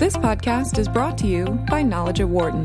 [0.00, 2.64] This podcast is brought to you by Knowledge at Wharton.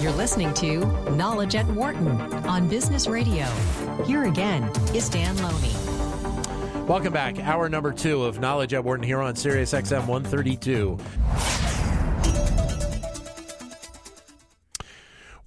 [0.00, 0.78] You're listening to
[1.10, 2.08] Knowledge at Wharton
[2.46, 3.44] on Business Radio.
[4.06, 4.62] Here again
[4.94, 5.74] is Dan Loney.
[6.86, 7.38] Welcome back.
[7.38, 10.98] Hour number two of Knowledge at Wharton here on Sirius XM 132.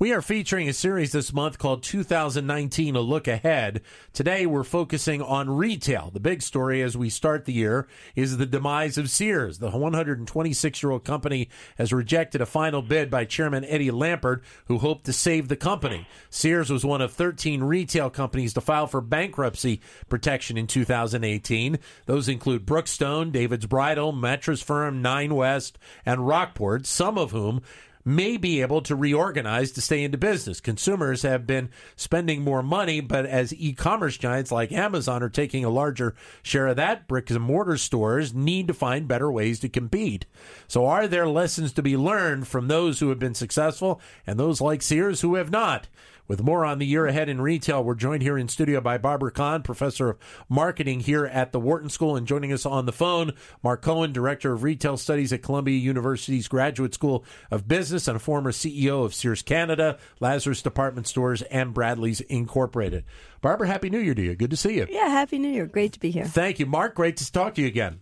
[0.03, 3.81] We are featuring a series this month called 2019 A Look Ahead.
[4.11, 6.11] Today we're focusing on retail.
[6.11, 9.59] The big story as we start the year is the demise of Sears.
[9.59, 14.79] The 126 year old company has rejected a final bid by Chairman Eddie Lampert, who
[14.79, 16.05] hoped to save the company.
[16.29, 19.79] Sears was one of 13 retail companies to file for bankruptcy
[20.09, 21.79] protection in 2018.
[22.07, 27.61] Those include Brookstone, David's Bridal, Mattress Firm, Nine West, and Rockport, some of whom
[28.05, 30.59] may be able to reorganize to stay into business.
[30.59, 35.63] Consumers have been spending more money, but as e commerce giants like Amazon are taking
[35.63, 39.69] a larger share of that, bricks and mortar stores need to find better ways to
[39.69, 40.25] compete.
[40.67, 44.61] So, are there lessons to be learned from those who have been successful and those
[44.61, 45.87] like Sears who have not?
[46.25, 49.31] With more on the year ahead in retail, we're joined here in studio by Barbara
[49.31, 53.33] Kahn, professor of marketing here at the Wharton School, and joining us on the phone,
[53.61, 58.19] Mark Cohen, director of retail studies at Columbia University's Graduate School of Business and a
[58.19, 63.03] former CEO of Sears Canada, Lazarus Department Stores, and Bradlees Incorporated.
[63.41, 64.35] Barbara, Happy New Year to you.
[64.35, 64.87] Good to see you.
[64.89, 65.65] Yeah, Happy New Year.
[65.65, 66.23] Great to be here.
[66.23, 66.65] Thank you.
[66.65, 67.99] Mark, great to talk to you again.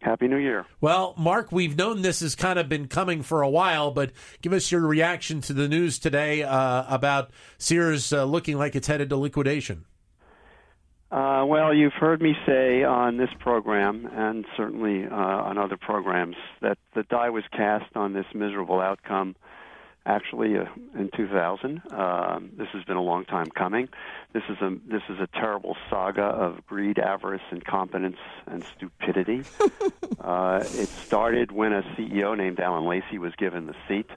[0.00, 0.64] Happy New Year.
[0.80, 4.52] Well, Mark, we've known this has kind of been coming for a while, but give
[4.52, 9.10] us your reaction to the news today uh, about Sears uh, looking like it's headed
[9.10, 9.84] to liquidation.
[11.10, 16.36] Uh, well, you've heard me say on this program and certainly uh, on other programs
[16.62, 19.34] that the die was cast on this miserable outcome
[20.06, 21.82] actually uh, in 2000.
[21.92, 23.88] Um, this has been a long time coming.
[24.32, 29.42] This is a this is a terrible saga of greed, avarice, incompetence, and stupidity.
[30.20, 34.10] uh, it started when a CEO named Alan Lacy was given the seat,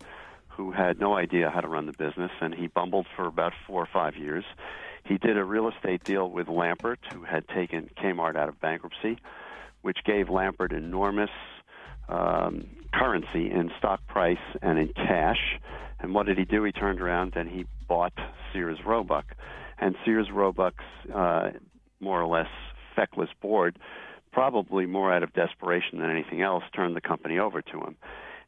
[0.50, 3.82] who had no idea how to run the business, and he bumbled for about four
[3.82, 4.46] or five years.
[5.06, 9.18] He did a real estate deal with Lampert, who had taken Kmart out of bankruptcy,
[9.82, 11.30] which gave Lampert enormous
[12.10, 15.60] um, currency in stock price and in cash.
[16.00, 16.64] And what did he do?
[16.64, 18.14] He turned around and he bought
[18.52, 19.26] Sears Roebuck.
[19.80, 20.84] And Sears Roebuck's
[21.14, 21.52] uh,
[22.00, 22.50] more or less
[22.96, 23.80] feckless board,
[24.32, 27.96] probably more out of desperation than anything else, turned the company over to him.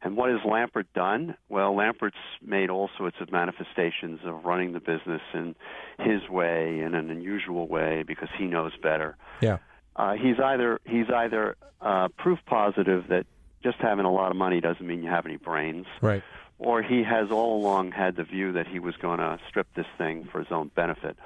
[0.02, 1.36] And what has Lampert done?
[1.50, 2.14] Well, Lampert's
[2.46, 5.56] made all sorts of manifestations of running the business in
[5.98, 9.18] his way, in an unusual way, because he knows better.
[9.42, 9.58] Yeah.
[9.96, 13.26] Uh, he's either he's either uh, proof positive that
[13.66, 15.88] just having a lot of money doesn't mean you have any brains.
[16.00, 16.24] Right.
[16.60, 19.88] Or he has all along had the view that he was going to strip this
[19.98, 21.18] thing for his own benefit.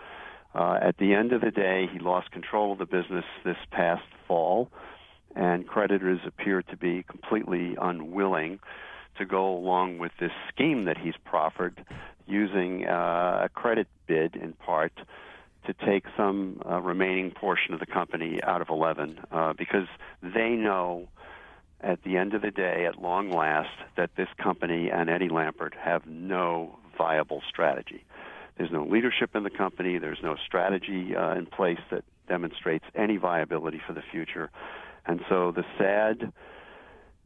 [0.55, 4.05] Uh, at the end of the day, he lost control of the business this past
[4.25, 4.69] fall,
[5.35, 8.59] and creditors appear to be completely unwilling
[9.17, 11.85] to go along with this scheme that he's proffered
[12.25, 14.93] using uh, a credit bid in part
[15.65, 19.87] to take some uh, remaining portion of the company out of 11 uh, because
[20.23, 21.07] they know
[21.81, 25.75] at the end of the day, at long last, that this company and Eddie Lampert
[25.75, 28.03] have no viable strategy.
[28.57, 29.97] There's no leadership in the company.
[29.99, 34.49] There's no strategy uh, in place that demonstrates any viability for the future.
[35.05, 36.33] And so the sad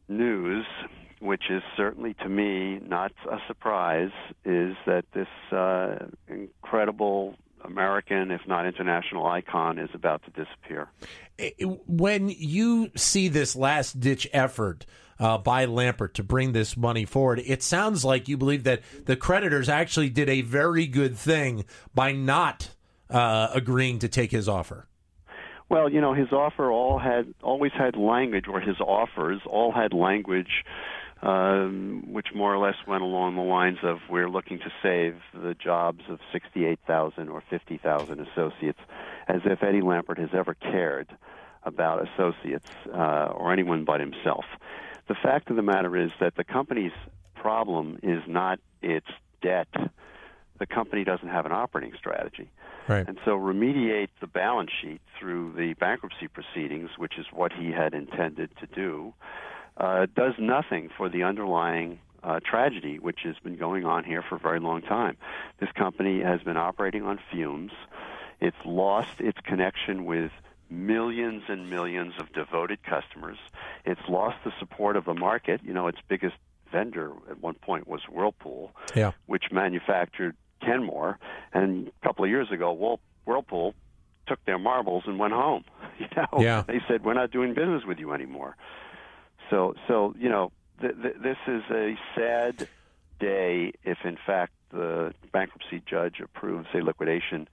[0.08, 0.64] news,
[1.20, 4.12] which is certainly to me not a surprise,
[4.44, 7.34] is that this uh, incredible
[7.64, 10.88] American, if not international icon, is about to disappear.
[11.86, 14.86] When you see this last ditch effort
[15.18, 19.16] uh, by Lampert to bring this money forward, it sounds like you believe that the
[19.16, 21.64] creditors actually did a very good thing
[21.94, 22.70] by not
[23.10, 24.86] uh, agreeing to take his offer.
[25.68, 29.92] Well, you know, his offer all had always had language, or his offers all had
[29.92, 30.64] language
[31.24, 35.54] um, which more or less went along the lines of we're looking to save the
[35.54, 38.78] jobs of 68,000 or 50,000 associates,
[39.26, 41.08] as if Eddie Lampert has ever cared
[41.62, 44.44] about associates uh, or anyone but himself.
[45.08, 46.92] The fact of the matter is that the company's
[47.34, 49.08] problem is not its
[49.40, 49.68] debt.
[50.58, 52.50] The company doesn't have an operating strategy.
[52.86, 53.08] Right.
[53.08, 57.94] And so remediate the balance sheet through the bankruptcy proceedings, which is what he had
[57.94, 59.14] intended to do
[59.76, 64.36] uh, does nothing for the underlying uh, tragedy, which has been going on here for
[64.36, 65.16] a very long time.
[65.60, 67.72] This company has been operating on fumes.
[68.40, 70.30] It's lost its connection with
[70.70, 73.38] millions and millions of devoted customers.
[73.84, 75.60] It's lost the support of the market.
[75.62, 76.36] You know, its biggest
[76.72, 79.12] vendor at one point was Whirlpool, yeah.
[79.26, 81.18] which manufactured Kenmore.
[81.52, 83.74] And a couple of years ago, Whirlpool
[84.26, 85.64] took their marbles and went home.
[85.96, 86.64] You know, yeah.
[86.66, 88.56] they said we're not doing business with you anymore.
[89.54, 92.68] So, so you know, th- th- this is a sad
[93.20, 97.48] day if, in fact, the bankruptcy judge approves a liquidation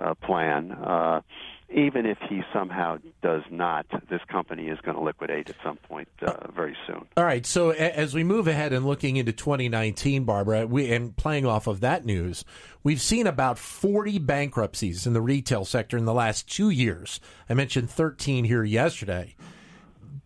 [0.00, 0.72] uh, plan.
[0.72, 1.20] Uh,
[1.68, 6.08] even if he somehow does not, this company is going to liquidate at some point
[6.22, 7.06] uh, very soon.
[7.18, 7.44] All right.
[7.44, 11.80] So as we move ahead and looking into 2019, Barbara, we and playing off of
[11.80, 12.46] that news,
[12.82, 17.20] we've seen about 40 bankruptcies in the retail sector in the last two years.
[17.50, 19.34] I mentioned 13 here yesterday.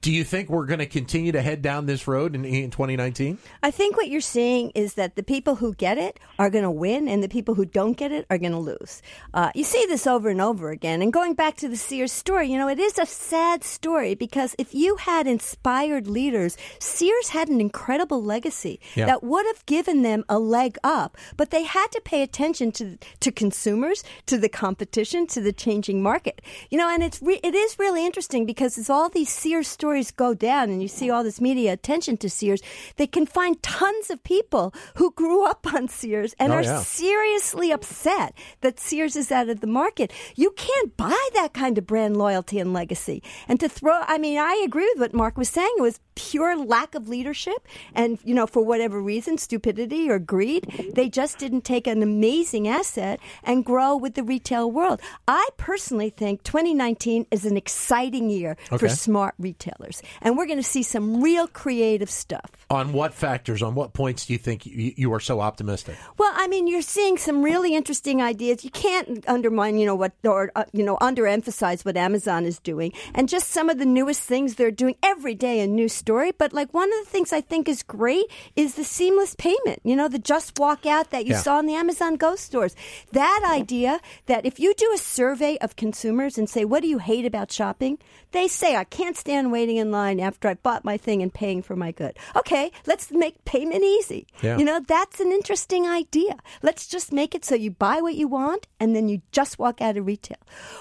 [0.02, 3.36] Do you think we're going to continue to head down this road in, in 2019?
[3.62, 6.70] I think what you're seeing is that the people who get it are going to
[6.70, 9.02] win, and the people who don't get it are going to lose.
[9.34, 11.02] Uh, you see this over and over again.
[11.02, 14.54] And going back to the Sears story, you know, it is a sad story because
[14.58, 19.04] if you had inspired leaders, Sears had an incredible legacy Yeah.
[19.04, 22.96] that would have given them a leg up, but they had to pay attention to
[23.20, 26.40] to consumers, to the competition, to the changing market.
[26.70, 29.89] You know, and it's re- it is really interesting because as all these Sears stories
[30.16, 32.60] go down and you see all this media attention to Sears,
[32.96, 36.80] they can find tons of people who grew up on Sears and Oh, are yeah.
[36.80, 40.12] seriously upset that Sears is out of the market.
[40.36, 43.22] You can't buy that kind of brand loyalty and legacy.
[43.48, 45.74] And to throw, I mean, I agree with what Mark was saying.
[45.78, 50.66] It was pure lack of leadership and, you know, for whatever reason, stupidity or greed,
[50.94, 55.00] they just didn't take an amazing asset and grow with the retail world.
[55.26, 58.78] I personally think 2019 is an exciting year Okay.
[58.78, 60.02] for smart retailers.
[60.20, 62.50] And we're going to see some real creative stuff.
[62.68, 65.96] On what factors, on what points do you think you, you are so optimistic?
[66.18, 68.64] Well, I mean, you're seeing some really interesting ideas.
[68.64, 72.92] You can't undermine, you know, what or uh, you know, underemphasize what Amazon is doing,
[73.14, 75.60] and just some of the newest things they're doing every day.
[75.60, 78.26] A new story, but like one of the things I think is great
[78.56, 79.78] is the seamless payment.
[79.84, 81.42] You know, the just walk out that you Yeah.
[81.46, 82.74] saw in the Amazon Go stores.
[83.12, 86.98] That idea that if you do a survey of consumers and say, "What do you
[86.98, 87.98] hate about shopping?"
[88.32, 91.62] they say, "I can't stand waiting in line after I bought my thing and paying
[91.62, 94.26] for my good." Okay, let's make payment easy.
[94.42, 94.58] Yeah.
[94.58, 96.34] You know, that's an interesting idea.
[96.62, 99.80] Let's just make it so you buy what you want and then you just walk
[99.80, 100.38] out of retail.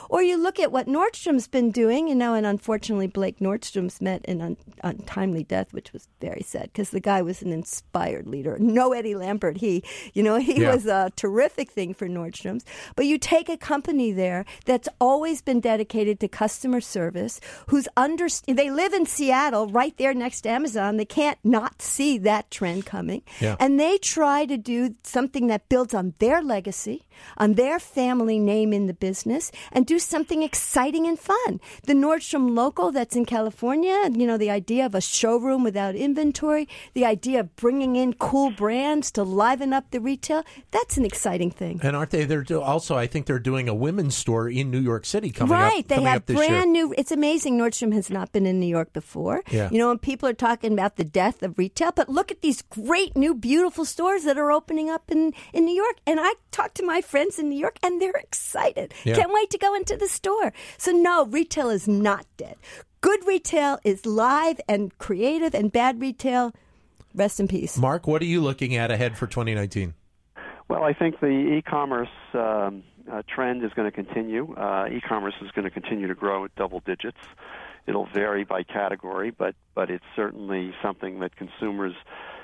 [0.10, 4.22] Or you look at what Nordstrom's been doing, you know, and unfortunately Blake Nordstrom's met
[4.28, 4.58] an un-
[5.10, 8.58] untimely death, which was very sad because the guy was an inspired leader.
[8.60, 9.84] No Eddie Lampert, he,
[10.14, 10.74] you know, he Yeah.
[10.74, 12.64] was a terrific thing for Nordstrom's.
[12.96, 18.28] But you take a company there that's always been dedicated to customer service, who's under,
[18.48, 20.98] they live in Seattle, right there next to Amazon.
[20.98, 23.24] They can't not see that trend coming.
[23.40, 23.56] Yeah.
[23.60, 27.06] And they try to do something that builds on their legacy,
[27.38, 31.60] on their family name in the business, and do something exciting and fun.
[31.84, 36.68] The Nordstrom local that's in California, you know, the idea of a showroom without inventory,
[36.94, 41.52] the idea of bringing in cool brands to liven up the retail, that's an exciting
[41.52, 41.80] thing.
[41.84, 42.26] And aren't they?
[42.26, 45.56] They're do- also, I think they're doing a women's store in New York City coming
[45.56, 45.62] up.
[45.62, 46.88] right, they have brand year.
[46.88, 46.94] new.
[46.98, 47.58] It's amazing.
[47.58, 49.44] Nordstrom has not been in New York before.
[49.50, 49.70] Yeah.
[49.72, 52.62] You know, and people are talking about the death of retail, but look at these
[52.62, 55.98] great new, beautiful stores that are opening up in in New York.
[56.06, 58.94] And I talk to my friends in New York, and they're excited.
[59.04, 59.16] Yeah.
[59.16, 60.54] Can't wait to go into the store.
[60.78, 62.56] So no, retail is not dead.
[63.02, 66.52] Good retail is live and creative, and bad retail,
[67.16, 67.78] rest in peace.
[67.78, 69.94] Mark, what are you looking at ahead for 2019?
[70.68, 74.54] Well, I think the e-commerce um, uh, trend is going to continue.
[74.54, 77.18] Uh, e-commerce is going to continue to grow at double digits.
[77.88, 81.94] It'll vary by category, but but it's certainly something that consumers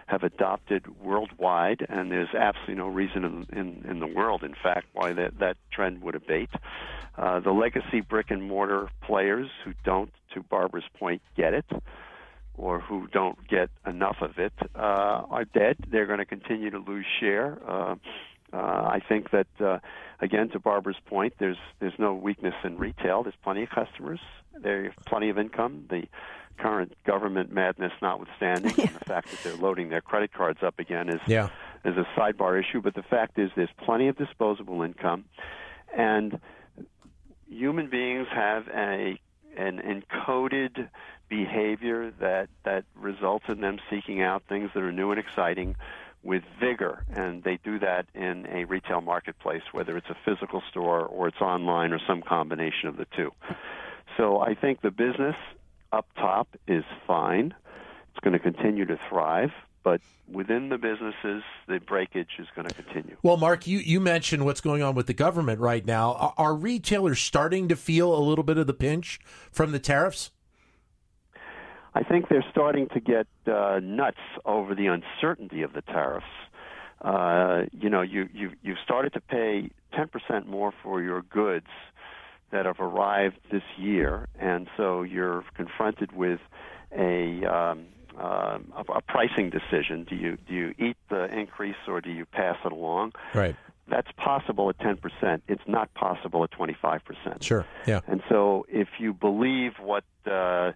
[0.08, 4.88] have adopted worldwide, and there's absolutely no reason in, in, in the world, in fact,
[4.94, 6.50] why that, that trend would abate.
[7.18, 11.66] Uh, the legacy brick and mortar players who don't, to Barbara's point, get it,
[12.54, 15.76] or who don't get enough of it, uh, are dead.
[15.90, 17.58] They're going to continue to lose share.
[17.68, 17.96] Uh,
[18.54, 19.80] uh, I think that, uh,
[20.22, 23.24] again, to Barbara's point, there's there's no weakness in retail.
[23.24, 24.20] There's plenty of customers.
[24.62, 25.86] There's plenty of income.
[25.90, 26.04] The
[26.58, 31.10] current government madness notwithstanding, and the fact that they're loading their credit cards up again
[31.10, 31.50] is Yeah.
[31.84, 32.82] is a sidebar issue.
[32.82, 35.26] But the fact is, there's plenty of disposable income,
[35.96, 36.40] and
[37.50, 39.20] human beings have a
[39.58, 40.90] an encoded
[41.30, 45.76] behavior that that results in them seeking out things that are new and exciting
[46.26, 51.06] with vigor and they do that in a retail marketplace whether it's a physical store
[51.06, 53.32] or it's online or some combination of the two
[54.18, 55.36] so i think the business
[55.94, 57.54] up top is fine
[58.10, 59.52] it's going to continue to thrive
[59.84, 64.44] but within the businesses the breakage is going to continue Well, Mark, you, you mentioned
[64.44, 66.14] what's going on with the government right now.
[66.14, 69.20] Are, are retailers starting to feel a little bit of the pinch
[69.52, 70.32] from the tariffs?
[71.96, 76.26] I think they're starting to get uh, nuts over the uncertainty of the tariffs.
[77.02, 81.68] Uh, you know, you you you've started to pay ten percent more for your goods
[82.52, 86.40] that have arrived this year, and so you're confronted with
[86.92, 87.86] a um,
[88.20, 90.06] uh, a, a pricing decision.
[90.10, 93.14] Do you do you eat the increase or do you pass it along?
[93.34, 93.56] Right.
[93.88, 95.42] That's possible at 10%.
[95.48, 97.44] It's not possible at 25%.
[97.44, 97.68] Sure.
[97.86, 98.00] Yeah.
[98.08, 100.72] And so, if you believe what uh,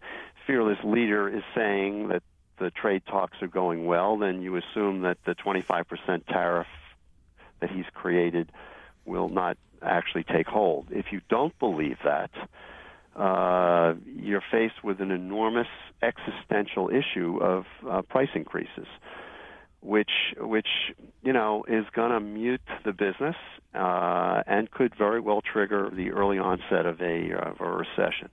[0.49, 2.23] fearless leader is saying that
[2.57, 6.65] the trade talks are going well, then you assume that the 25% tariff
[7.59, 8.51] that he's created
[9.05, 10.87] will not actually take hold.
[10.89, 12.31] If you don't believe that,
[13.15, 15.67] uh, you're faced with an enormous
[16.01, 18.87] existential issue of uh, price increases,
[19.81, 20.67] which which
[21.21, 23.35] you know is going to mute the business
[23.75, 28.29] uh, and could very well trigger the early onset of a, of a recession.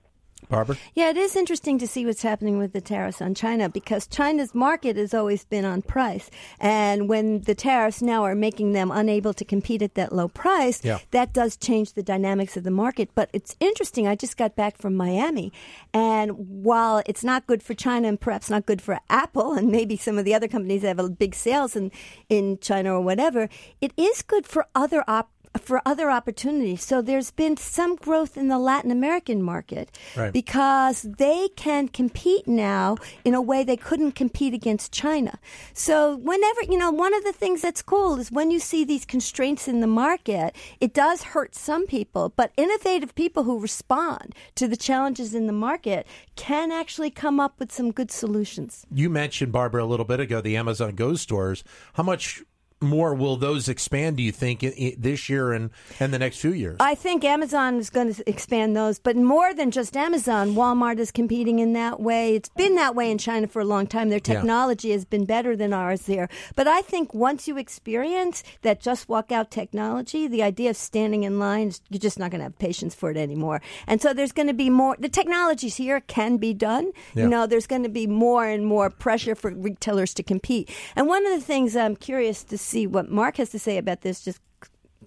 [0.49, 0.77] Barbara?
[0.95, 4.55] Yeah, it is interesting to see what's happening with the tariffs on China because China's
[4.55, 6.31] market has always been on price.
[6.61, 10.85] And when the tariffs now are making them unable to compete at that low price,
[10.85, 10.99] yeah.
[11.11, 13.11] that does change the dynamics of the market.
[13.15, 14.07] But it's interesting.
[14.07, 15.53] I just got back from Miami.
[15.93, 19.97] And while it's not good for China and perhaps not good for Apple and maybe
[19.97, 21.91] some of the other companies that have big sales in,
[22.29, 23.49] in China or whatever,
[23.81, 26.85] it is good for other op- for other opportunities.
[26.85, 30.33] So there's been some growth in the Latin American market right.
[30.33, 35.39] because they can compete now in a way they couldn't compete against China.
[35.73, 39.05] So whenever, you know, one of the things that's cool is when you see these
[39.05, 44.69] constraints in the market, it does hurt some people, but innovative people who respond to
[44.69, 48.87] the challenges in the market can actually come up with some good solutions.
[48.93, 51.65] You mentioned Barbara a little bit ago the Amazon Go stores.
[51.95, 52.43] How much
[52.81, 54.61] more will those expand, do you think,
[54.99, 56.77] this year and, and the next few years?
[56.81, 61.11] I think Amazon is going to expand those, but more than just Amazon, Walmart is
[61.11, 62.35] competing in that way.
[62.35, 64.11] It's been that way in China for a long time.
[64.11, 64.95] Their technology yeah.
[64.95, 66.29] has been better than ours there.
[66.55, 71.25] But I think once you experience that just walk out technology, the idea of standing
[71.25, 73.63] in line, you're just not going to have patience for it anymore.
[73.87, 76.93] And so there's going to be more, the technologies here can be done.
[77.15, 77.25] Yeah.
[77.25, 80.71] You know, there's going to be more and more pressure for retailers to compete.
[80.95, 84.03] And one of the things I'm curious to see what Mark has to say about
[84.03, 84.41] this just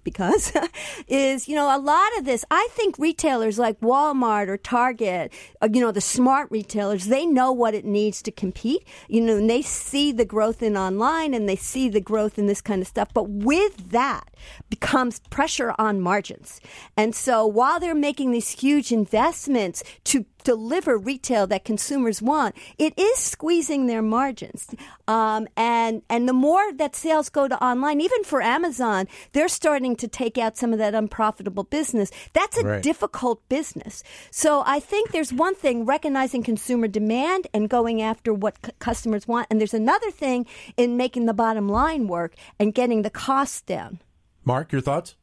[0.02, 0.52] because
[1.08, 5.68] is you know a lot of this i think retailers like walmart or target uh,
[5.70, 9.50] you know the smart retailers they know what it needs to compete you know and
[9.50, 12.88] they see the growth in online and they see the growth in this kind of
[12.88, 13.08] stuff.
[13.14, 14.28] But with that
[14.68, 16.60] becomes pressure on margins.
[16.96, 22.98] And so while they're making these huge investments to deliver retail that consumers want, it
[22.98, 24.74] is squeezing their margins.
[25.08, 29.96] Um, and and the more that sales go to online, even for Amazon, they're starting
[29.96, 32.10] to take out some of that unprofitable business.
[32.32, 32.82] That's a right.
[32.82, 34.02] difficult business.
[34.30, 39.26] So I think there's one thing recognizing consumer demand and going after what c- customers
[39.26, 43.62] want, and there's another thing in making the bottom line work and getting the costs
[43.62, 44.00] down.
[44.44, 45.16] Mark, your thoughts?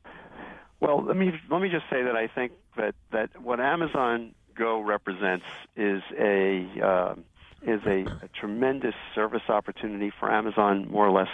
[0.80, 4.82] Well, let me let me just say that I think that that what Amazon Go
[4.82, 5.46] represents
[5.76, 7.16] is a uh,
[7.62, 11.32] is a, a tremendous service opportunity for Amazon, more or less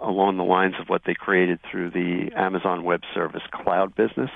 [0.00, 4.30] along the lines of what they created through the Amazon Web Service cloud business.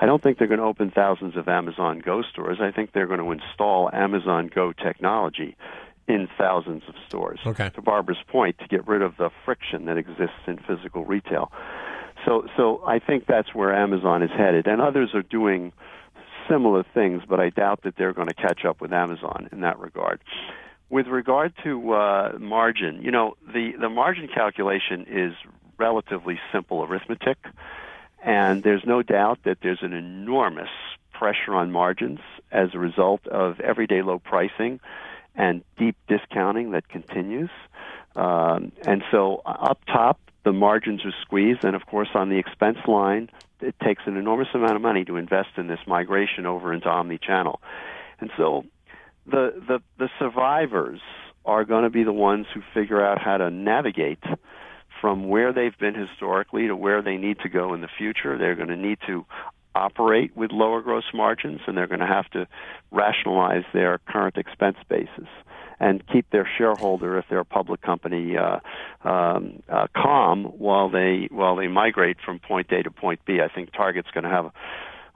[0.00, 2.58] I don't think they're going to open thousands of Amazon Go stores.
[2.60, 5.56] I think they're going to install Amazon Go technology
[6.06, 7.40] in thousands of stores.
[7.44, 7.70] Okay.
[7.70, 11.52] To Barbara's point, to get rid of the friction that exists in physical retail.
[12.24, 15.72] So, so I think that's where Amazon is headed, and others are doing
[16.48, 19.78] similar things, but I doubt that they're going to catch up with Amazon in that
[19.78, 20.20] regard.
[20.90, 25.34] With regard to uh, margin, you know, the, the margin calculation is
[25.78, 27.38] relatively simple arithmetic,
[28.24, 30.70] and there's no doubt that there's an enormous
[31.12, 34.80] pressure on margins as a result of everyday low pricing
[35.34, 37.50] and deep discounting that continues.
[38.16, 42.38] Um, and so uh, up top, the margins are squeezed, and of course on the
[42.38, 43.28] expense line,
[43.60, 47.60] it takes an enormous amount of money to invest in this migration over into omni-channel.
[48.18, 48.64] And so
[49.26, 51.00] the the, the survivors
[51.44, 54.24] are going to be the ones who figure out how to navigate
[55.02, 58.38] from where they've been historically to where they need to go in the future.
[58.38, 59.26] They're going to need to
[59.74, 62.48] operate with lower gross margins and they're going to have to
[62.90, 65.28] rationalize their current expense basis
[65.80, 68.58] and keep their shareholder, if they're a public company, uh,
[69.08, 73.38] um, uh, calm while they while they migrate from point A to point B.
[73.40, 74.50] I think Target's going to have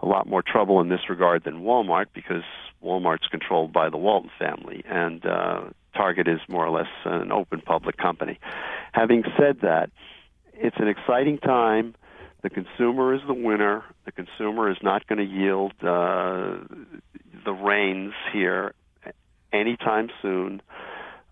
[0.00, 2.42] a lot more trouble in this regard than Walmart because
[2.82, 5.62] Walmart's controlled by the Walton family, and uh,
[5.94, 8.38] Target is more or less an open public company.
[8.92, 9.90] Having said that,
[10.54, 11.94] it's an exciting time.
[12.42, 13.84] The consumer is the winner.
[14.04, 16.58] The consumer is not going to yield uh,
[17.44, 18.74] the reins here
[19.62, 20.60] anytime soon.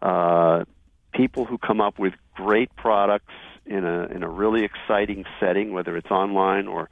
[0.00, 0.64] Uh,
[1.12, 3.34] people who come up with great products
[3.66, 6.88] in a in a really exciting setting, whether it's online or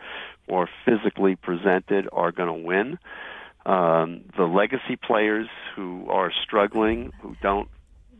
[0.49, 2.99] or physically presented are going to win.
[3.66, 7.68] Um, the legacy players who are struggling, who don't,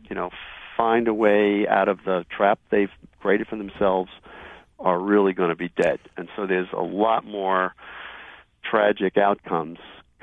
[0.07, 0.29] you know,
[0.77, 4.11] find a way out of the trap they've created for themselves,
[4.79, 5.99] are really going to be dead.
[6.17, 7.73] And so there's a lot more
[8.63, 9.79] tragic outcomes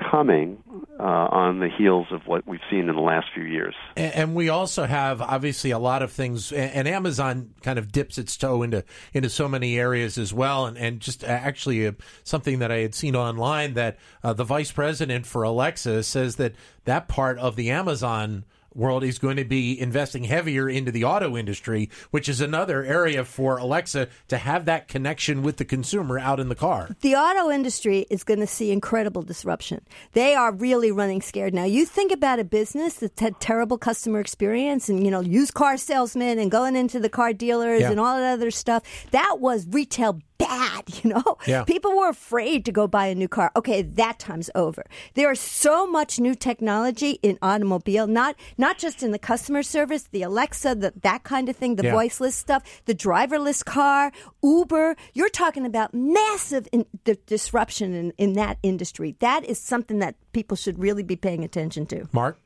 [0.09, 0.61] coming
[0.99, 3.75] uh, on the heels of what we've seen in the last few years.
[3.95, 8.17] And, and, we also have obviously a lot of things, and Amazon kind of dips
[8.17, 8.83] its toe into
[9.13, 10.65] into so many areas as well.
[10.65, 14.71] And, and just actually uh, something that I had seen online that uh, the vice
[14.71, 16.53] president for Alexa says that
[16.85, 18.45] that part of the Amazon
[18.77, 23.25] world is going to be investing heavier into the auto industry, which is another area
[23.25, 26.95] for Alexa to have that connection with the consumer out in the car.
[27.01, 29.83] The auto industry is going to see incredible disruption.
[30.13, 31.63] They are really running scared now.
[31.63, 35.77] You think about a business that's had terrible customer experience and, you know, used car
[35.77, 37.91] salesmen and going into the car dealers yeah.
[37.91, 38.83] and all that other stuff.
[39.11, 41.37] That was retail bad, you know?
[41.45, 41.63] Yeah.
[41.63, 43.51] People were afraid to go buy a new car.
[43.55, 44.85] Okay, that time's over.
[45.13, 50.03] There is so much new technology in automobile, not not just in the customer service,
[50.11, 51.93] the Alexa, the, that kind of thing, the yeah.
[51.93, 54.11] voiceless stuff, the driverless car,
[54.43, 54.95] Uber.
[55.13, 56.85] You're talking about massive in,
[57.25, 59.15] disruption in, in that industry.
[59.19, 62.07] That is something that people should really be paying attention to.
[62.11, 62.39] Mark?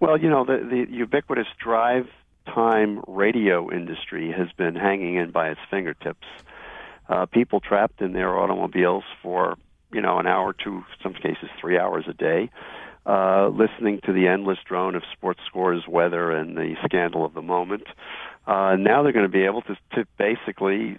[0.00, 2.08] Well, you know, the, the ubiquitous drive
[2.46, 6.26] time radio industry has been hanging in by its fingertips
[7.12, 9.56] uh, people trapped in their automobiles for
[9.92, 12.50] you know an hour to some cases three hours a day,
[13.04, 17.42] uh, listening to the endless drone of sports scores, weather, and the scandal of the
[17.42, 17.84] moment.
[18.46, 20.98] Uh, now they're going to be able to, to basically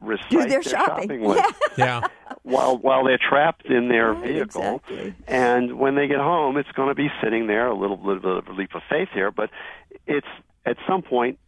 [0.00, 1.54] recite Do their, their shopping, shopping list.
[1.78, 2.06] yeah.
[2.42, 5.14] While while they're trapped in their right, vehicle, exactly.
[5.28, 7.68] and when they get home, it's going to be sitting there.
[7.68, 9.50] A little, little bit of a leap of faith here, but
[10.06, 10.26] it's
[10.64, 11.38] at some point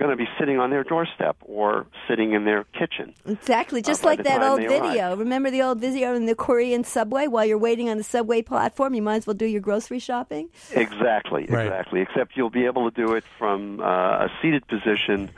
[0.00, 3.14] going to be sitting on their doorstep or sitting in their kitchen.
[3.26, 5.08] Exactly, just uh, like that old video.
[5.10, 5.18] Arrive.
[5.18, 8.94] Remember the old video in the Korean subway while you're waiting on the subway platform?
[8.94, 10.48] You might as well do your grocery shopping.
[10.72, 11.66] Exactly, right.
[11.66, 12.00] exactly.
[12.00, 15.30] Except you'll be able to do it from uh, a seated position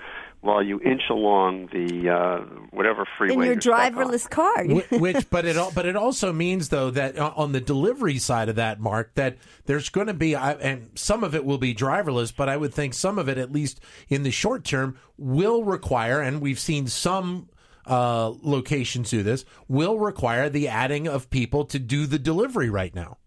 [0.43, 2.39] while you inch along the uh,
[2.71, 4.67] whatever freeway in your driverless car.
[4.67, 8.81] Which, but it but it also means though that on the delivery side of that,
[8.81, 12.57] Mark, that there's going to be and some of it will be driverless, but I
[12.57, 16.59] would think some of it, at least in the short term, will require, and we've
[16.59, 17.49] seen some
[17.87, 22.95] uh, locations do this, will require the adding of people to do the delivery right
[22.95, 23.19] now.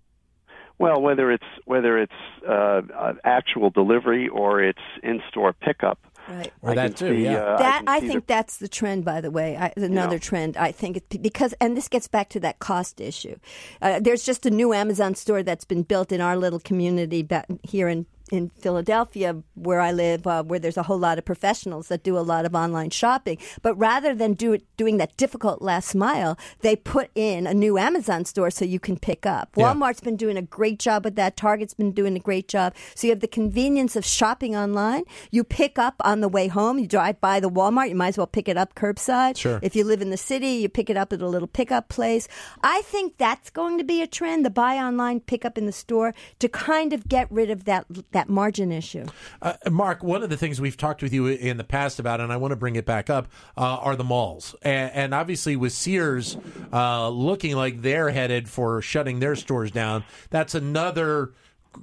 [0.78, 2.12] Well, whether it's whether it's
[2.46, 2.82] uh,
[3.24, 6.52] actual delivery or it's in-store pickup, Right.
[6.62, 7.36] Or I that too, see, yeah.
[7.36, 9.58] Uh, that I, I think the, that's the trend, by the way.
[9.58, 10.58] I, another trend.
[10.58, 13.38] I think it's because, and this gets back to that cost issue.
[13.82, 17.28] Uh, there's just a new Amazon store that's been built in our little community
[17.64, 21.90] here in in Philadelphia, where I live, uh, where there's a whole lot of professionals
[21.90, 23.38] that do a lot of online shopping.
[23.62, 27.78] But rather than do it, doing that difficult last mile, they put in a new
[27.78, 29.50] Amazon store so you can pick up.
[29.56, 29.74] Yeah.
[29.74, 31.38] Walmart's been doing a great job with that.
[31.38, 32.74] Target's been doing a great job.
[32.96, 35.04] So you have the convenience of shopping online.
[35.30, 36.80] You pick up on the way home.
[36.80, 37.90] You drive by the Walmart.
[37.90, 39.38] You might as well pick it up curbside.
[39.38, 39.60] Sure.
[39.62, 42.28] If you live in the city, you pick it up at a little pickup place.
[42.64, 45.72] I think that's going to be a trend, the buy online, pick up in the
[45.72, 49.06] store, to kind of get rid of that that margin issue.
[49.42, 52.32] Uh, Mark, one of the things we've talked with you in the past about, and
[52.32, 54.56] I want to bring it back up, uh, are the malls.
[54.62, 56.38] And, and, obviously, with Sears
[56.72, 61.34] uh, looking like they're headed for shutting their stores down, that's another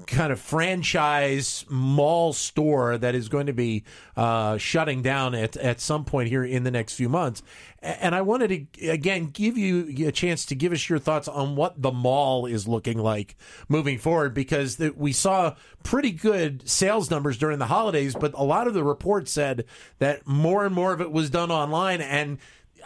[0.07, 3.85] kind of franchise mall store that is going to be
[4.17, 7.43] uh, shutting down at, at some point here in the next few months.
[7.81, 11.57] And I wanted to, again, give you a chance to give us your thoughts on
[11.57, 13.37] what the mall is looking like
[13.69, 18.45] moving forward because the, we saw pretty good sales numbers during the holidays, but a
[18.45, 19.65] lot of the reports said
[19.99, 22.01] that more and more of it was done online.
[22.01, 22.39] And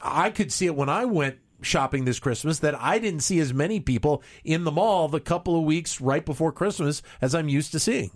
[0.03, 3.53] I could see it when I went shopping this Christmas that I didn't see as
[3.53, 7.73] many people in the mall the couple of weeks right before Christmas as I'm used
[7.73, 8.11] to seeing.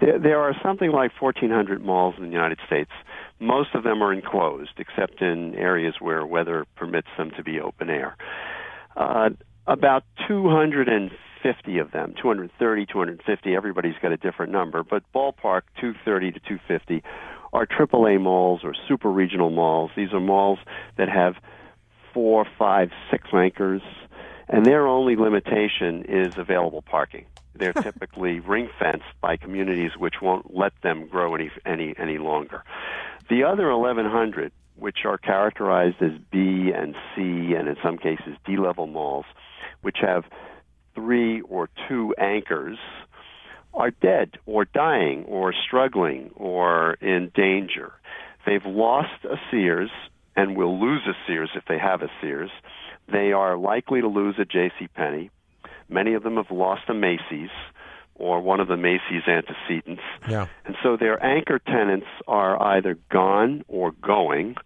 [0.00, 2.90] There, there are something like 1,400 malls in the United States.
[3.38, 7.90] Most of them are enclosed, except in areas where weather permits them to be open
[7.90, 8.16] air.
[8.96, 9.30] Uh,
[9.66, 16.40] about 250 of them, 230, 250, everybody's got a different number, but ballpark 230 to
[16.40, 17.02] 250
[17.52, 19.90] are AAA malls or super regional malls.
[19.96, 20.58] These are malls
[20.96, 21.34] that have
[22.12, 23.82] four, five, six anchors,
[24.48, 27.26] and their only limitation is available parking.
[27.58, 32.62] They're typically ring fenced by communities which won't let them grow any any any longer.
[33.28, 38.56] The other 1,100, which are characterized as B and C, and in some cases D
[38.56, 39.26] level malls,
[39.82, 40.24] which have
[40.94, 42.78] three or two anchors,
[43.72, 47.92] are dead or dying or struggling or in danger.
[48.46, 49.90] They've lost a Sears
[50.40, 52.50] and will lose a Sears if they have a Sears.
[53.12, 54.88] They are likely to lose a J.C.
[54.88, 55.30] Penney.
[55.88, 57.50] Many of them have lost a Macy's
[58.14, 60.02] or one of the Macy's antecedents.
[60.28, 60.46] Yeah.
[60.64, 64.56] And so their anchor tenants are either gone or going.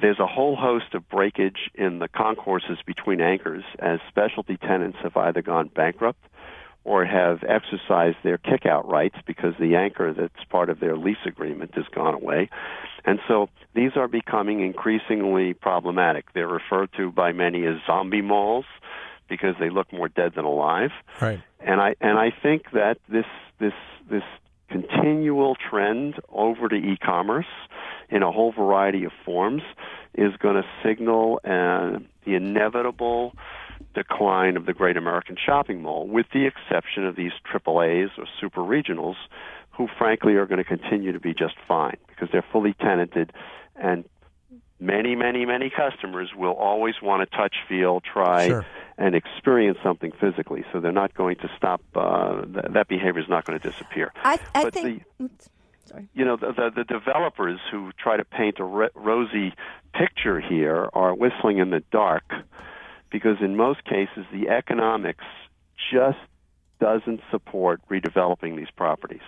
[0.00, 5.16] There's a whole host of breakage in the concourses between anchors as specialty tenants have
[5.16, 6.22] either gone bankrupt
[6.88, 11.74] or have exercised their kick-out rights because the anchor that's part of their lease agreement
[11.74, 12.48] has gone away.
[13.04, 16.32] And so these are becoming increasingly problematic.
[16.32, 18.64] They're referred to by many as zombie malls
[19.28, 20.90] because they look more dead than alive.
[21.20, 21.42] Right.
[21.60, 23.26] And I and I think that this
[23.60, 23.74] this
[24.10, 24.22] this
[24.70, 27.52] continual trend over to e-commerce
[28.08, 29.62] in a whole variety of forms
[30.14, 33.34] is going to signal uh, the inevitable
[34.02, 38.60] decline of the Great American Shopping Mall, with the exception of these AAAs or super
[38.60, 39.16] regionals,
[39.76, 43.32] who frankly are going to continue to be just fine because they're fully tenanted
[43.76, 44.04] and
[44.80, 48.64] many, many, many customers will always want to touch, feel, try, Sure.
[48.96, 50.64] and experience something physically.
[50.72, 51.80] So they're not going to stop.
[51.94, 54.12] Uh, th- that behavior is not going to disappear.
[54.24, 55.04] I, I But think.
[55.20, 55.48] oops,
[55.84, 56.08] sorry.
[56.14, 59.52] You know, the, the, the developers who try to paint a re- rosy
[59.94, 62.24] picture here are whistling in the dark
[63.10, 65.24] because in most cases the economics
[65.92, 66.18] just
[66.80, 69.20] doesn't support redeveloping these properties.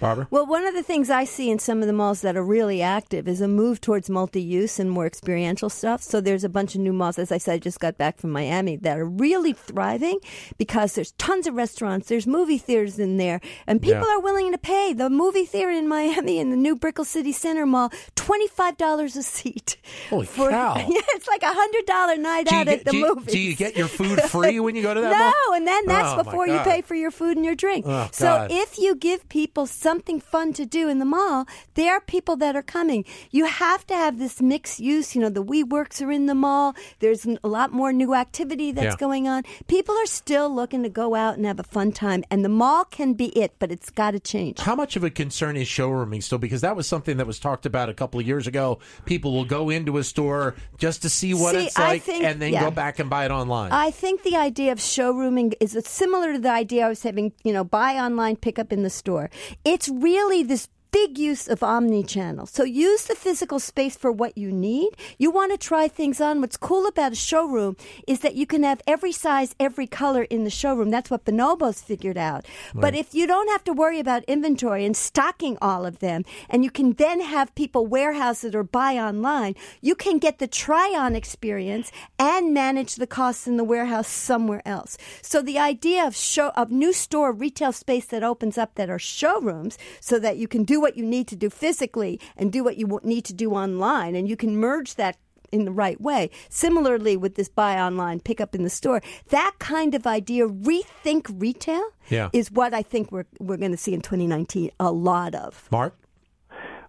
[0.00, 0.26] Barbara?
[0.30, 2.80] Well, one of the things I see in some of the malls that are really
[2.82, 6.02] active is a move towards multi-use and more experiential stuff.
[6.02, 8.30] So there's a bunch of new malls, as I said, I just got back from
[8.30, 10.18] Miami, that are really thriving
[10.58, 14.14] because there's tons of restaurants, there's movie theaters in there, and people Yeah.
[14.16, 14.92] are willing to pay.
[14.92, 19.22] The movie theater in Miami in the new Brickell City Center Mall, twenty-five dollars a
[19.22, 19.76] seat.
[20.08, 20.74] Holy For- cow.
[20.90, 23.32] Yeah, it's like a hundred dollar night out get, at the movies.
[23.32, 25.18] do you get your food free when you go to that no,
[25.50, 25.56] mall?
[25.56, 27.84] and then that's Oh, before you pay for your food and your drink.
[27.86, 28.50] Oh, so God.
[28.50, 32.54] if you give people something fun to do in the mall, there are people that
[32.54, 33.04] are coming.
[33.32, 35.16] You have to have this mixed use.
[35.16, 36.76] You know, the WeWorks are in the mall.
[37.00, 39.06] There's a lot more new activity that's Yeah.
[39.06, 39.42] going on.
[39.66, 42.84] People are still looking to go out and have a fun time, and the mall
[42.84, 44.60] can be it, but it's got to change.
[44.60, 46.38] How much of a concern is showrooming still?
[46.38, 48.78] Because that was something that was talked about a couple of years ago.
[49.06, 52.40] People will go into a store just to see what See, it's like think- and
[52.40, 52.62] then yeah.
[52.62, 53.72] go back and buy it online.
[53.72, 57.52] I think the idea of showrooming is similar to the idea I was having, you
[57.52, 59.30] know, buy online, pick up in the store.
[59.70, 62.46] It's really this big use of omni-channel.
[62.46, 64.90] So use the physical space for what you need.
[65.18, 66.40] You want to try things on.
[66.40, 67.76] What's cool about a showroom
[68.06, 70.90] is that you can have every size, every color in the showroom.
[70.90, 72.46] That's what Bonobos figured out.
[72.74, 76.64] But if you don't have to worry about inventory and stocking all of them, and
[76.64, 81.14] you can then have people warehouse it or buy online, you can get the try-on
[81.14, 84.98] experience and manage the costs in the warehouse somewhere else.
[85.22, 88.98] So the idea of show of new store retail space that opens up that are
[88.98, 92.76] showrooms, so that you can do what you need to do physically and do what
[92.76, 95.16] you need to do online, and you can merge that
[95.52, 96.30] in the right way.
[96.48, 101.26] Similarly, with this buy online, pick up in the store, that kind of idea, rethink
[101.38, 102.28] retail, Yeah.
[102.32, 105.68] is what I think we're we're going to see in 2019 a lot of.
[105.72, 105.96] Mark?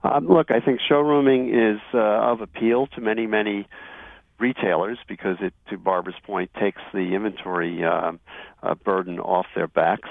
[0.03, 1.97] Um, look, I think showrooming is uh,
[2.31, 3.67] of appeal to many, many
[4.39, 8.13] retailers because it, to Barbara's point, takes the inventory uh,
[8.63, 10.09] uh, burden off their backs.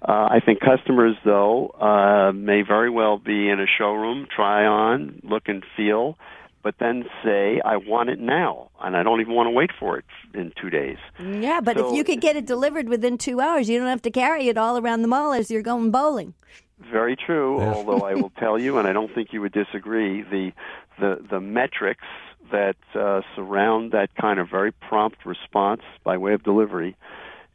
[0.00, 5.20] Uh, I think customers, though, uh, may very well be in a showroom, try on,
[5.24, 6.16] look and feel,
[6.62, 9.98] but then say, "I want it now," and I don't even want to wait for
[9.98, 10.98] it in two days.
[11.18, 14.02] Yeah, but So- if you could get it delivered within two hours, you don't have
[14.02, 16.34] to carry it all around the mall as you're going bowling.
[16.78, 17.60] Very true.
[17.60, 20.52] Although I will tell you, and I don't think you would disagree, the
[21.00, 22.04] the the metrics
[22.52, 26.96] that uh, surround that kind of very prompt response by way of delivery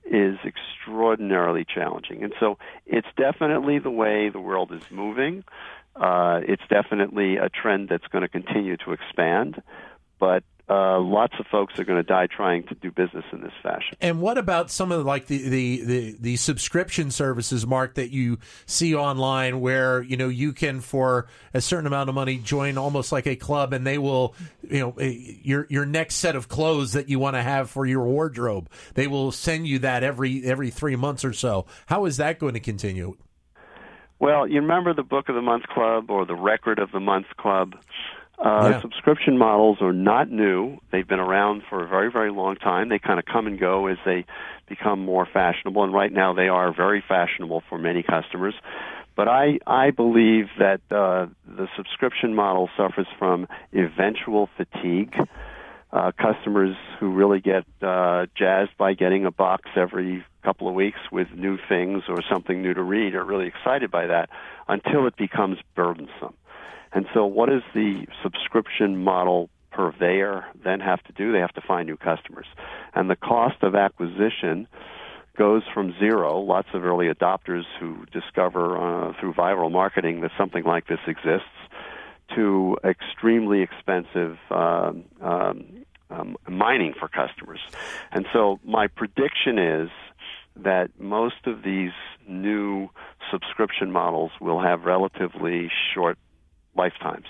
[0.06, 2.24] is extraordinarily challenging.
[2.24, 5.44] And so it's definitely the way the world is moving.
[5.96, 9.62] Uh, it's definitely a trend that's going to continue to expand,
[10.20, 13.52] but uh, lots of folks are going to die trying to do business in this
[13.62, 13.98] fashion.
[14.00, 18.40] And what about some of like the, the, the, the subscription services, Mark, that you
[18.66, 23.12] see online where, you know, you can for a certain amount of money join almost
[23.12, 26.94] like a club and they will, you know, eh, your your next set of clothes
[26.94, 28.70] that you want to have for your wardrobe.
[28.94, 31.66] They will send you that every every three months or so.
[31.88, 33.18] How is that going to continue?
[34.20, 37.28] Well, you remember the Book of the Month Club or the Record of the Month
[37.38, 37.76] Club?
[38.40, 38.82] Uh, Yeah.
[38.82, 40.78] Subscription models are not new.
[40.92, 42.90] They've been around for a very, very long time.
[42.90, 44.26] They kind of come and go as they
[44.68, 48.56] become more fashionable, and right now they are very fashionable for many customers.
[49.16, 55.16] But I, I believe that uh, the subscription model suffers from eventual fatigue.
[55.92, 60.98] Uh, customers who really get uh, jazzed by getting a box every couple of weeks
[61.12, 64.28] with new things or something new to read are really excited by that
[64.68, 66.34] until it becomes burdensome.
[66.94, 71.32] And so, what does the subscription model purveyor then have to do?
[71.32, 72.46] They have to find new customers.
[72.94, 74.68] And the cost of acquisition
[75.38, 80.64] goes from zero, lots of early adopters who discover uh, through viral marketing that something
[80.64, 81.48] like this exists,
[82.36, 87.60] to extremely expensive um, um, um, mining for customers.
[88.12, 89.90] And so my prediction is
[90.56, 91.92] that most of these
[92.28, 92.90] new
[93.32, 96.18] subscription models will have relatively short
[96.76, 97.26] lifetimes.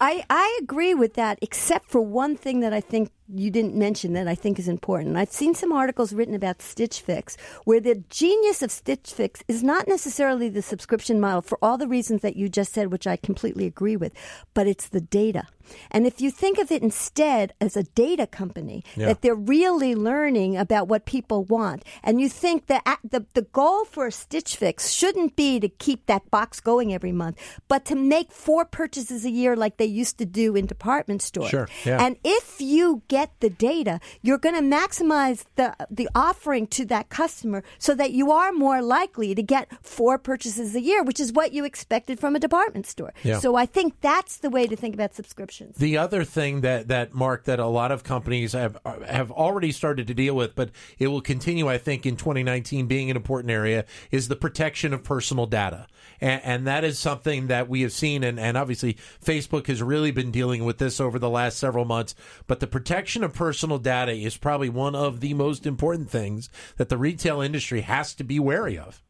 [0.00, 4.14] I, I agree with that, except for one thing that I think you didn't mention
[4.14, 5.16] that I think is important.
[5.18, 9.62] I've seen some articles written about Stitch Fix where the genius of Stitch Fix is
[9.62, 13.16] not necessarily the subscription model for all the reasons that you just said, which I
[13.16, 14.14] completely agree with,
[14.54, 15.42] but it's the data.
[15.90, 19.08] And if you think of it instead as a data company, Yeah.
[19.08, 23.84] that they're really learning about what people want, and you think that the, the goal
[23.84, 27.94] for a Stitch Fix shouldn't be to keep that box going every month, but to
[27.94, 31.50] make four purchases a year like they used to do in department stores.
[31.50, 32.02] Sure, yeah.
[32.02, 37.08] And if you get the data, you're going to maximize the the offering to that
[37.08, 41.32] customer so that you are more likely to get four purchases a year, which is
[41.32, 43.12] what you expected from a department store.
[43.22, 43.38] Yeah.
[43.38, 45.76] So I think that's the way to think about subscriptions.
[45.76, 50.06] The other thing that that Mark that a lot of companies have have already started
[50.06, 53.84] to deal with, but it will continue, I think, in 2019 being an important area
[54.10, 55.86] is the protection of personal data,
[56.20, 60.10] and, and that is something that we have seen, and, and obviously Facebook has really
[60.10, 62.14] been dealing with this over the last several months.
[62.46, 66.88] But the protection of personal data is probably one of the most important things that
[66.88, 69.02] the retail industry has to be wary of.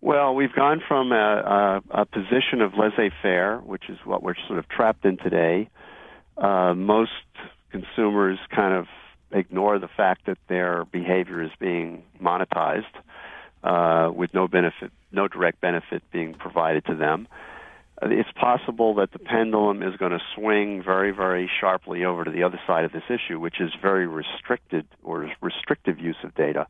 [0.00, 4.58] Well, we've gone from a, a, a position of laissez-faire, which is what we're sort
[4.58, 5.68] of trapped in today.
[6.36, 7.10] Uh, most
[7.70, 8.86] consumers kind of
[9.32, 12.84] ignore the fact that their behavior is being monetized
[13.64, 17.26] uh, with no benefit, no direct benefit being provided to them.
[18.02, 22.44] It's possible that the pendulum is going to swing very, very sharply over to the
[22.44, 26.66] other side of this issue, which is very restricted or restrictive use of data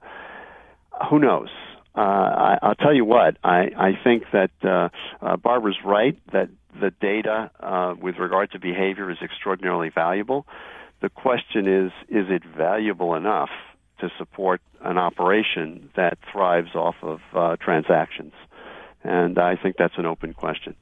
[1.11, 1.49] who knows?
[1.97, 3.37] Uh, I, I'll tell you what.
[3.43, 4.89] I, I think that uh,
[5.25, 6.49] uh, Barbara's right that
[6.81, 10.47] the data uh, with regard to behavior is extraordinarily valuable.
[11.01, 13.51] The question is, is it valuable enough
[14.01, 18.33] to support an operation that thrives off of uh, transactions?
[19.03, 20.77] And I think that's an open question.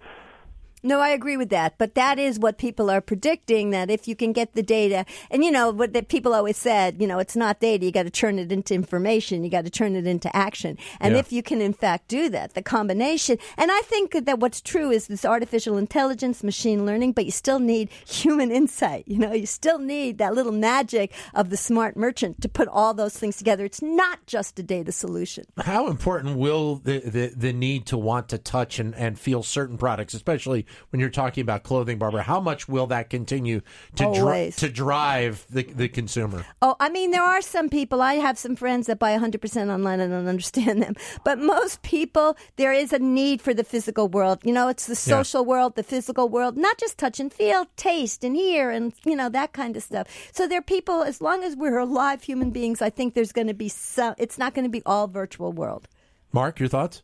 [0.87, 1.79] No, I agree with that.
[1.79, 5.43] But that is what people are predicting that if you can get the data, and
[5.45, 7.85] you know, what that people always said, you know, it's not data.
[7.85, 9.43] You got to turn it into information.
[9.43, 10.79] You got to turn it into action.
[11.01, 11.19] And Yeah.
[11.21, 14.91] if you can, in fact, do that, the combination, and I think that what's true
[14.93, 19.05] is this artificial intelligence, machine learning, but you still need human insight.
[19.09, 22.95] You know, you still need that little magic of the smart merchant to put all
[22.95, 23.65] those things together.
[23.65, 25.47] It's not just a data solution.
[25.59, 29.77] How important will the, the, the need to want to touch and, and feel certain
[29.79, 33.61] products, especially when you're talking about clothing, Barbara, how much will that continue
[33.97, 36.45] to dri- to drive the, the consumer?
[36.63, 38.03] Oh, I mean, there are some people.
[38.03, 40.01] I have some friends that buy 100% online.
[40.01, 40.95] I don't understand them.
[41.25, 44.41] But most people, there is a need for the physical world.
[44.45, 45.23] You know, it's the Yeah.
[45.23, 49.17] social world, the physical world, not just touch and feel, taste and hear and, you
[49.17, 50.07] know, that kind of stuff.
[50.33, 53.47] So there are people, as long as we're alive human beings, I think there's going
[53.49, 55.89] to be some, it's not going to be all virtual world.
[56.33, 57.03] Mark, your thoughts?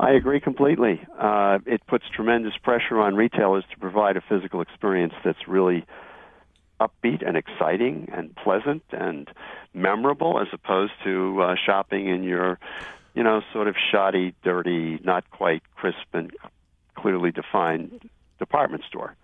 [0.00, 0.98] I agree completely.
[1.18, 5.84] Uh, it puts tremendous pressure on retailers to provide a physical experience that's really
[6.80, 9.28] upbeat and exciting and pleasant and
[9.74, 12.58] memorable, as opposed to uh, shopping in your,
[13.14, 16.32] you know, sort of shoddy, dirty, not quite crisp and
[16.96, 18.08] clearly defined
[18.38, 19.14] department store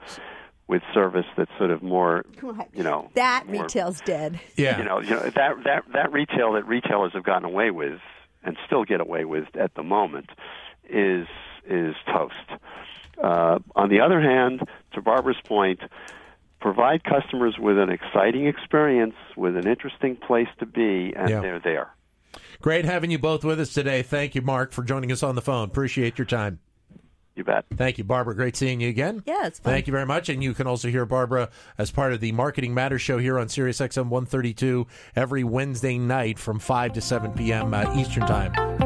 [0.69, 2.27] with service that's sort of more,
[2.75, 4.39] you know, That more- retail's dead.
[4.57, 4.77] Yeah.
[4.77, 7.99] you know, you know that that that retail that retailers have gotten away with
[8.43, 10.29] and still get away with at the moment
[10.89, 11.27] is
[11.69, 12.35] is toast.
[13.23, 15.81] Uh, on the other hand, to Barbara's point,
[16.61, 21.41] provide customers with an exciting experience, with an interesting place to be, and Yeah.
[21.41, 21.89] they're there.
[22.61, 24.03] Great having you both with us today.
[24.03, 25.65] Thank you, Mark, for joining us on the phone.
[25.69, 26.59] Appreciate your time.
[27.35, 27.67] You bet.
[27.75, 28.35] Thank you, Barbara.
[28.35, 29.23] Great seeing you again.
[29.27, 29.73] Yeah, it's fun.
[29.75, 30.31] Thank you very much.
[30.31, 33.49] And you can also hear Barbara as part of the Marketing Matters show here on
[33.51, 37.75] Sirius XM 132 every Wednesday night from 5 to 7 p.m.
[37.75, 38.86] Uh, Eastern Time.